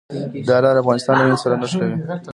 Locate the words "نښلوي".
1.61-1.95